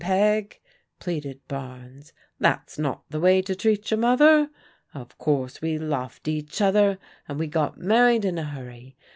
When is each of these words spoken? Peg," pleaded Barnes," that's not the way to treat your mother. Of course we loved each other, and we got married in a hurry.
Peg," 0.01 0.59
pleaded 0.99 1.47
Barnes," 1.47 2.11
that's 2.39 2.79
not 2.79 3.03
the 3.11 3.19
way 3.19 3.39
to 3.43 3.53
treat 3.55 3.91
your 3.91 3.99
mother. 3.99 4.49
Of 4.95 5.15
course 5.19 5.61
we 5.61 5.77
loved 5.77 6.27
each 6.27 6.59
other, 6.59 6.97
and 7.27 7.37
we 7.37 7.45
got 7.45 7.77
married 7.77 8.25
in 8.25 8.39
a 8.39 8.45
hurry. 8.45 8.97